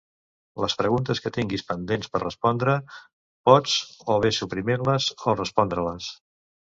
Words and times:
Les 0.63 0.75
preguntes 0.79 1.19
que 1.25 1.31
tinguis 1.35 1.65
pendents 1.67 2.09
per 2.15 2.21
respondre, 2.23 2.77
pots, 3.51 3.77
o 4.15 4.17
bé 4.25 4.33
suprimir-les, 4.39 5.11
o 5.27 5.37
respondre-les. 5.43 6.09